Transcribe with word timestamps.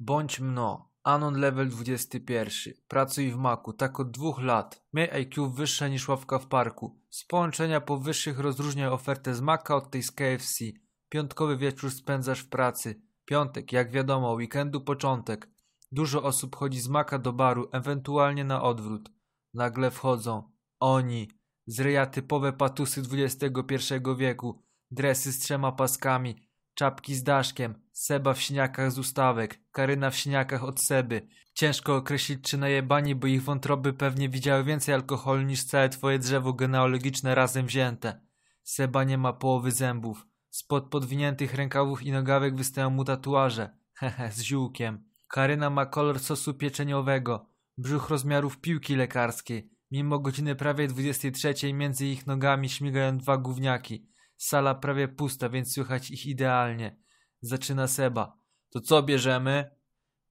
Bądź 0.00 0.40
mno. 0.40 0.94
Anon 1.04 1.34
level 1.34 1.68
21. 1.68 2.74
Pracuj 2.88 3.32
w 3.32 3.36
maku, 3.36 3.72
tak 3.72 4.00
od 4.00 4.10
dwóch 4.10 4.42
lat. 4.42 4.86
Miej 4.92 5.10
IQ 5.10 5.50
wyższe 5.50 5.90
niż 5.90 6.08
ławka 6.08 6.38
w 6.38 6.46
parku. 6.46 7.00
Z 7.10 7.24
połączenia 7.24 7.80
powyższych 7.80 8.38
rozróżniaj 8.38 8.88
ofertę 8.88 9.34
z 9.34 9.40
maka 9.40 9.76
od 9.76 9.90
tej 9.90 10.02
z 10.02 10.10
KFC. 10.10 10.64
Piątkowy 11.08 11.56
wieczór 11.56 11.90
spędzasz 11.90 12.40
w 12.40 12.48
pracy. 12.48 13.02
Piątek, 13.24 13.72
jak 13.72 13.90
wiadomo, 13.90 14.32
weekendu 14.32 14.80
początek. 14.80 15.48
Dużo 15.92 16.22
osób 16.22 16.56
chodzi 16.56 16.80
z 16.80 16.88
maka 16.88 17.18
do 17.18 17.32
baru, 17.32 17.68
ewentualnie 17.72 18.44
na 18.44 18.62
odwrót. 18.62 19.10
Nagle 19.54 19.90
wchodzą. 19.90 20.52
Oni. 20.80 21.30
Z 21.66 21.80
ryja 21.80 22.06
typowe 22.06 22.52
patusy 22.52 23.02
XXI 23.12 23.94
wieku. 24.16 24.62
Dresy 24.90 25.32
z 25.32 25.38
trzema 25.38 25.72
paskami. 25.72 26.48
Czapki 26.74 27.14
z 27.14 27.22
daszkiem. 27.22 27.74
Seba 27.92 28.34
w 28.34 28.40
śniakach 28.40 28.92
z 28.92 28.98
ustawek. 28.98 29.60
Karyna 29.72 30.10
w 30.10 30.16
śniakach 30.16 30.64
od 30.64 30.80
Seby. 30.80 31.28
Ciężko 31.54 31.96
określić 31.96 32.40
czy 32.40 32.58
najebani, 32.58 33.14
bo 33.14 33.26
ich 33.26 33.42
wątroby 33.42 33.92
pewnie 33.92 34.28
widziały 34.28 34.64
więcej 34.64 34.94
alkoholu 34.94 35.42
niż 35.42 35.64
całe 35.64 35.88
twoje 35.88 36.18
drzewo 36.18 36.52
genealogiczne 36.52 37.34
razem 37.34 37.66
wzięte. 37.66 38.20
Seba 38.62 39.04
nie 39.04 39.18
ma 39.18 39.32
połowy 39.32 39.70
zębów. 39.70 40.26
Spod 40.50 40.88
podwiniętych 40.88 41.54
rękawów 41.54 42.02
i 42.02 42.12
nogawek 42.12 42.56
wystają 42.56 42.90
mu 42.90 43.04
tatuaże. 43.04 43.70
Hehe, 44.00 44.32
z 44.32 44.42
ziółkiem. 44.42 45.04
Karyna 45.28 45.70
ma 45.70 45.86
kolor 45.86 46.20
sosu 46.20 46.54
pieczeniowego. 46.54 47.46
Brzuch 47.78 48.08
rozmiarów 48.08 48.60
piłki 48.60 48.96
lekarskiej. 48.96 49.70
Mimo 49.90 50.18
godziny 50.18 50.54
prawie 50.54 50.88
23 50.88 51.72
między 51.72 52.06
ich 52.06 52.26
nogami 52.26 52.68
śmigają 52.68 53.18
dwa 53.18 53.36
gówniaki. 53.36 54.06
Sala 54.36 54.74
prawie 54.74 55.08
pusta, 55.08 55.48
więc 55.48 55.74
słychać 55.74 56.10
ich 56.10 56.26
idealnie. 56.26 56.96
Zaczyna 57.40 57.88
Seba. 57.88 58.38
To 58.70 58.80
co 58.80 59.02
bierzemy? 59.02 59.70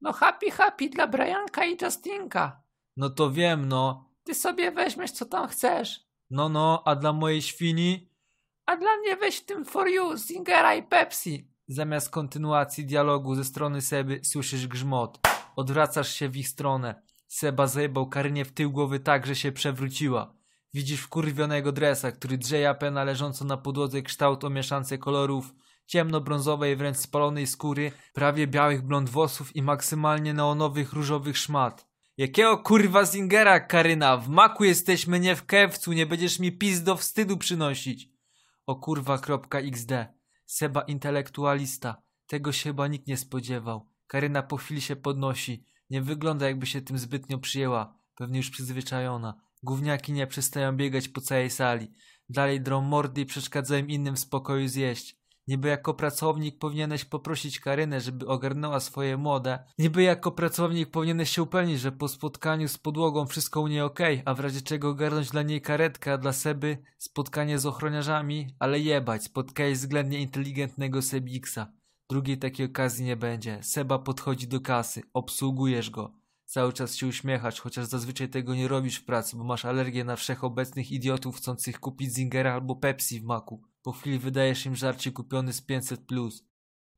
No 0.00 0.12
happy 0.12 0.50
happy 0.50 0.88
dla 0.88 1.06
Brianka 1.06 1.64
i 1.64 1.76
Justinka. 1.82 2.62
No 2.96 3.10
to 3.10 3.30
wiem, 3.30 3.68
no. 3.68 4.10
Ty 4.24 4.34
sobie 4.34 4.70
weźmiesz 4.70 5.10
co 5.10 5.26
tam 5.26 5.48
chcesz. 5.48 6.00
No, 6.30 6.48
no, 6.48 6.82
a 6.84 6.96
dla 6.96 7.12
mojej 7.12 7.42
świni? 7.42 8.10
A 8.66 8.76
dla 8.76 8.96
mnie 8.96 9.16
weź 9.16 9.36
w 9.36 9.44
tym 9.44 9.64
for 9.64 9.88
you, 9.88 10.16
Zingera 10.16 10.74
i 10.74 10.82
Pepsi. 10.82 11.48
Zamiast 11.68 12.10
kontynuacji 12.10 12.86
dialogu 12.86 13.34
ze 13.34 13.44
strony 13.44 13.80
Seby 13.80 14.20
słyszysz 14.24 14.66
grzmot. 14.66 15.20
Odwracasz 15.56 16.14
się 16.14 16.28
w 16.28 16.36
ich 16.36 16.48
stronę. 16.48 17.02
Seba 17.28 17.66
zajebał 17.66 18.08
Karynie 18.08 18.44
w 18.44 18.52
tył 18.52 18.72
głowy 18.72 19.00
tak, 19.00 19.26
że 19.26 19.36
się 19.36 19.52
przewróciła. 19.52 20.34
Widzisz 20.74 21.00
wkurwionego 21.00 21.72
dresa, 21.72 22.12
który 22.12 22.38
drzeja 22.38 22.74
pena 22.74 23.04
leżąco 23.04 23.44
na 23.44 23.56
podłodze 23.56 24.02
kształt 24.02 24.44
o 24.44 24.50
mieszance 24.50 24.98
kolorów 24.98 25.54
ciemno-brązowej, 25.86 26.76
wręcz 26.76 26.96
spalonej 26.96 27.46
skóry, 27.46 27.92
prawie 28.12 28.46
białych 28.46 28.82
blond 28.82 29.10
włosów 29.10 29.56
i 29.56 29.62
maksymalnie 29.62 30.34
neonowych 30.34 30.92
różowych 30.92 31.38
szmat. 31.38 31.86
Jakiego 32.16 32.58
kurwa 32.58 33.04
zingera, 33.04 33.60
Karyna? 33.60 34.16
W 34.16 34.28
maku 34.28 34.64
jesteśmy, 34.64 35.20
nie 35.20 35.36
w 35.36 35.46
kewcu, 35.46 35.92
nie 35.92 36.06
będziesz 36.06 36.38
mi 36.38 36.52
pis 36.52 36.82
do 36.82 36.96
wstydu 36.96 37.36
przynosić. 37.36 38.08
O 38.66 38.76
kurwa 38.76 39.18
kropka 39.18 39.58
xd. 39.58 40.14
Seba 40.46 40.80
intelektualista. 40.80 42.02
Tego 42.26 42.52
się 42.52 42.70
chyba 42.70 42.86
nikt 42.86 43.06
nie 43.06 43.16
spodziewał. 43.16 43.88
Karyna 44.06 44.42
po 44.42 44.56
chwili 44.56 44.80
się 44.80 44.96
podnosi. 44.96 45.66
Nie 45.90 46.02
wygląda 46.02 46.46
jakby 46.46 46.66
się 46.66 46.80
tym 46.82 46.98
zbytnio 46.98 47.38
przyjęła. 47.38 47.98
Pewnie 48.16 48.38
już 48.38 48.50
przyzwyczajona. 48.50 49.34
Gówniaki 49.62 50.12
nie 50.12 50.26
przestają 50.26 50.76
biegać 50.76 51.08
po 51.08 51.20
całej 51.20 51.50
sali. 51.50 51.92
Dalej 52.28 52.60
drą 52.60 52.80
mordy 52.80 53.20
i 53.20 53.26
przeszkadzają 53.26 53.86
innym 53.86 54.16
w 54.16 54.18
spokoju 54.18 54.68
zjeść. 54.68 55.22
Niby 55.48 55.68
jako 55.68 55.94
pracownik 55.94 56.58
powinieneś 56.58 57.04
poprosić 57.04 57.60
Karynę, 57.60 58.00
żeby 58.00 58.26
ogarnęła 58.26 58.80
swoje 58.80 59.16
młode. 59.16 59.64
Niby 59.78 60.02
jako 60.02 60.32
pracownik 60.32 60.90
powinieneś 60.90 61.30
się 61.30 61.42
upewnić, 61.42 61.80
że 61.80 61.92
po 61.92 62.08
spotkaniu 62.08 62.68
z 62.68 62.78
podłogą 62.78 63.26
wszystko 63.26 63.60
u 63.60 63.66
niej 63.66 63.80
okej, 63.80 64.14
okay, 64.14 64.32
a 64.32 64.34
w 64.34 64.40
razie 64.40 64.62
czego 64.62 64.88
ogarnąć 64.88 65.30
dla 65.30 65.42
niej 65.42 65.60
karetkę, 65.60 66.12
a 66.12 66.18
dla 66.18 66.32
Seby 66.32 66.78
spotkanie 66.98 67.58
z 67.58 67.66
ochroniarzami, 67.66 68.56
ale 68.58 68.80
jebać, 68.80 69.24
spotkałeś 69.24 69.78
względnie 69.78 70.18
inteligentnego 70.18 71.02
Sebiksa. 71.02 71.72
Drugiej 72.10 72.38
takiej 72.38 72.66
okazji 72.66 73.04
nie 73.04 73.16
będzie. 73.16 73.58
Seba 73.62 73.98
podchodzi 73.98 74.48
do 74.48 74.60
kasy, 74.60 75.02
obsługujesz 75.12 75.90
go. 75.90 76.21
Cały 76.52 76.72
czas 76.72 76.96
się 76.96 77.06
uśmiechasz, 77.06 77.60
chociaż 77.60 77.86
zazwyczaj 77.86 78.28
tego 78.28 78.54
nie 78.54 78.68
robisz 78.68 78.96
w 78.96 79.04
pracy, 79.04 79.36
bo 79.36 79.44
masz 79.44 79.64
alergię 79.64 80.04
na 80.04 80.16
wszechobecnych 80.16 80.90
idiotów 80.90 81.36
chcących 81.36 81.80
kupić 81.80 82.12
Zingera 82.12 82.54
albo 82.54 82.76
Pepsi 82.76 83.20
w 83.20 83.24
maku. 83.24 83.62
Po 83.82 83.92
chwili 83.92 84.18
wydajesz 84.18 84.66
im 84.66 84.76
żarcie 84.76 85.12
kupiony 85.12 85.52
z 85.52 85.66
500+. 85.66 85.96
Plus. 85.96 86.44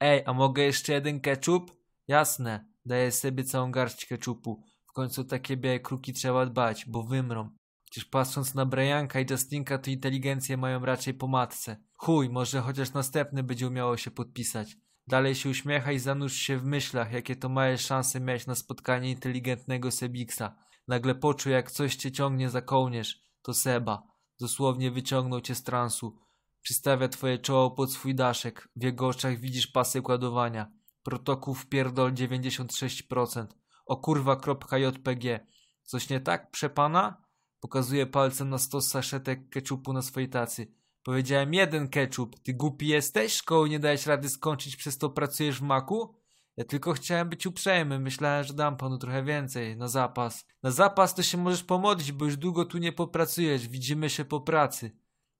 Ej, 0.00 0.22
a 0.26 0.32
mogę 0.32 0.62
jeszcze 0.62 0.92
jeden 0.92 1.20
ketchup? 1.20 1.70
Jasne, 2.08 2.66
daję 2.84 3.12
sobie 3.12 3.44
całą 3.44 3.70
garść 3.70 4.06
ketchupu. 4.06 4.62
W 4.86 4.92
końcu 4.92 5.24
takie 5.24 5.56
białe 5.56 5.80
kruki 5.80 6.12
trzeba 6.12 6.46
dbać, 6.46 6.84
bo 6.88 7.02
wymrą. 7.02 7.50
Przecież 7.84 8.04
patrząc 8.04 8.54
na 8.54 8.66
Brianka 8.66 9.20
i 9.20 9.26
Justinka, 9.30 9.78
to 9.78 9.90
inteligencję 9.90 10.56
mają 10.56 10.84
raczej 10.84 11.14
po 11.14 11.28
matce. 11.28 11.76
Chuj, 11.94 12.28
może 12.28 12.60
chociaż 12.60 12.92
następny 12.92 13.42
będzie 13.42 13.68
umiało 13.68 13.96
się 13.96 14.10
podpisać. 14.10 14.76
Dalej 15.06 15.34
się 15.34 15.48
uśmiecha 15.48 15.92
i 15.92 15.98
zanurz 15.98 16.34
się 16.34 16.58
w 16.58 16.64
myślach, 16.64 17.12
jakie 17.12 17.36
to 17.36 17.48
małe 17.48 17.78
szanse 17.78 18.20
miałeś 18.20 18.46
na 18.46 18.54
spotkanie 18.54 19.10
inteligentnego 19.10 19.90
Sebiksa. 19.90 20.56
Nagle 20.88 21.14
poczuł, 21.14 21.52
jak 21.52 21.70
coś 21.70 21.96
cię 21.96 22.12
ciągnie 22.12 22.50
za 22.50 22.62
kołnierz. 22.62 23.20
To 23.42 23.54
Seba. 23.54 24.02
Dosłownie 24.40 24.90
wyciągnął 24.90 25.40
cię 25.40 25.54
z 25.54 25.62
transu. 25.62 26.18
Przystawia 26.62 27.08
twoje 27.08 27.38
czoło 27.38 27.70
pod 27.70 27.92
swój 27.92 28.14
daszek. 28.14 28.68
W 28.76 28.82
jego 28.82 29.08
oczach 29.08 29.38
widzisz 29.38 29.66
pasy 29.66 30.02
ładowania. 30.08 30.72
Protokół 31.02 31.54
wpierdol 31.54 32.12
96%. 32.12 33.46
O 33.86 33.96
kurwa.jpg. 33.96 35.46
Coś 35.82 36.08
nie 36.10 36.20
tak, 36.20 36.50
przepana? 36.50 37.22
Pokazuje 37.60 38.06
palcem 38.06 38.48
na 38.50 38.58
stos 38.58 38.88
saszetek 38.88 39.48
keczupu 39.48 39.92
na 39.92 40.02
swojej 40.02 40.28
tacy. 40.28 40.74
Powiedziałem 41.02 41.54
jeden 41.54 41.88
ketchup. 41.88 42.40
Ty 42.42 42.54
głupi 42.54 42.88
jesteś? 42.88 43.34
Szkoły 43.34 43.68
nie 43.68 43.78
dałeś 43.78 44.06
rady 44.06 44.28
skończyć, 44.28 44.76
przez 44.76 44.98
to 44.98 45.10
pracujesz 45.10 45.58
w 45.58 45.62
maku? 45.62 46.14
Ja 46.56 46.64
tylko 46.64 46.92
chciałem 46.92 47.28
być 47.28 47.46
uprzejmy. 47.46 47.98
Myślałem, 47.98 48.44
że 48.44 48.54
dam 48.54 48.76
panu 48.76 48.98
trochę 48.98 49.24
więcej. 49.24 49.76
Na 49.76 49.88
zapas. 49.88 50.46
Na 50.62 50.70
zapas 50.70 51.14
to 51.14 51.22
się 51.22 51.38
możesz 51.38 51.64
pomodlić, 51.64 52.12
bo 52.12 52.24
już 52.24 52.36
długo 52.36 52.64
tu 52.64 52.78
nie 52.78 52.92
popracujesz. 52.92 53.68
Widzimy 53.68 54.10
się 54.10 54.24
po 54.24 54.40
pracy. 54.40 54.96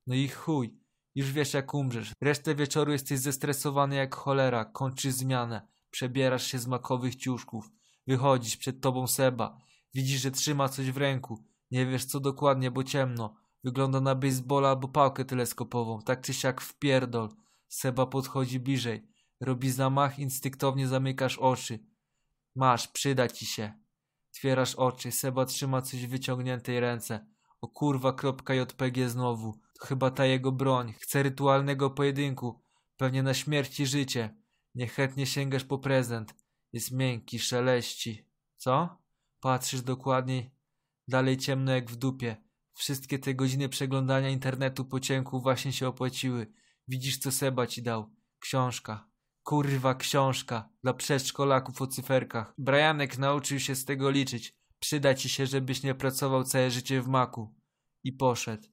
No 0.06 0.14
i 0.14 0.28
chuj. 0.28 0.78
Już 1.14 1.32
wiesz 1.32 1.54
jak 1.54 1.74
umrzesz. 1.74 2.12
Resztę 2.20 2.54
wieczoru 2.54 2.92
jesteś 2.92 3.18
zestresowany 3.18 3.96
jak 3.96 4.14
cholera. 4.14 4.64
Kończysz 4.64 5.12
zmianę. 5.12 5.68
Przebierasz 5.90 6.46
się 6.46 6.58
z 6.58 6.66
makowych 6.66 7.16
ciuszków. 7.16 7.70
Wychodzisz 8.06 8.56
przed 8.56 8.80
tobą 8.80 9.06
Seba. 9.06 9.58
Widzisz, 9.94 10.20
że 10.20 10.30
trzyma 10.30 10.68
coś 10.68 10.90
w 10.90 10.96
ręku. 10.96 11.44
Nie 11.70 11.86
wiesz 11.86 12.04
co 12.04 12.20
dokładnie, 12.20 12.70
bo 12.70 12.84
ciemno. 12.84 13.41
Wygląda 13.64 14.00
na 14.00 14.14
baseballa 14.14 14.68
albo 14.68 14.88
pałkę 14.88 15.24
teleskopową. 15.24 16.02
Tak 16.02 16.20
czy 16.20 16.34
siak 16.34 16.60
wpierdol. 16.60 17.28
Seba 17.68 18.06
podchodzi 18.06 18.60
bliżej. 18.60 19.08
Robi 19.40 19.70
zamach, 19.70 20.18
instynktownie 20.18 20.88
zamykasz 20.88 21.38
oczy. 21.38 21.78
Masz, 22.54 22.88
przyda 22.88 23.28
ci 23.28 23.46
się. 23.46 23.72
Otwierasz 24.30 24.74
oczy. 24.74 25.12
Seba 25.12 25.44
trzyma 25.44 25.82
coś 25.82 26.06
w 26.06 26.10
wyciągniętej 26.10 26.80
ręce. 26.80 27.26
O 27.60 27.68
kurwa, 27.68 28.12
kropka 28.12 28.54
JPG 28.54 29.08
znowu. 29.08 29.58
Chyba 29.80 30.10
ta 30.10 30.24
jego 30.26 30.52
broń. 30.52 30.92
Chce 30.92 31.22
rytualnego 31.22 31.90
pojedynku. 31.90 32.62
Pewnie 32.96 33.22
na 33.22 33.34
śmierć 33.34 33.80
i 33.80 33.86
życie. 33.86 34.36
Niechętnie 34.74 35.26
sięgasz 35.26 35.64
po 35.64 35.78
prezent. 35.78 36.34
Jest 36.72 36.90
miękki, 36.90 37.38
szeleści. 37.38 38.26
Co? 38.56 38.98
Patrzysz 39.40 39.82
dokładniej. 39.82 40.54
Dalej 41.08 41.36
ciemno 41.36 41.72
jak 41.72 41.90
w 41.90 41.96
dupie. 41.96 42.36
Wszystkie 42.82 43.18
te 43.18 43.34
godziny 43.34 43.68
przeglądania 43.68 44.28
internetu 44.28 44.84
po 44.84 45.00
ciemku 45.00 45.40
właśnie 45.40 45.72
się 45.72 45.88
opłaciły. 45.88 46.52
Widzisz, 46.88 47.18
co 47.18 47.32
Seba 47.32 47.66
ci 47.66 47.82
dał. 47.82 48.10
Książka. 48.38 49.10
Kurwa 49.42 49.94
książka. 49.94 50.68
Dla 50.82 50.94
przedszkolaków 50.94 51.82
o 51.82 51.86
cyferkach. 51.86 52.54
Brianek 52.58 53.18
nauczył 53.18 53.60
się 53.60 53.74
z 53.74 53.84
tego 53.84 54.10
liczyć. 54.10 54.54
Przyda 54.78 55.14
ci 55.14 55.28
się, 55.28 55.46
żebyś 55.46 55.82
nie 55.82 55.94
pracował 55.94 56.44
całe 56.44 56.70
życie 56.70 57.02
w 57.02 57.08
maku. 57.08 57.54
I 58.04 58.12
poszedł. 58.12 58.68